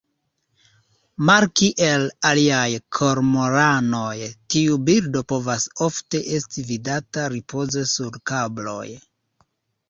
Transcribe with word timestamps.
Malkiel 1.29 2.05
aliaj 2.29 2.69
kormoranoj, 2.97 4.13
tiu 4.55 4.79
birdo 4.87 5.23
povas 5.33 5.69
ofte 5.89 6.23
esti 6.39 6.65
vidata 6.71 7.27
ripoze 7.35 7.85
sur 7.93 8.19
kabloj. 8.33 8.89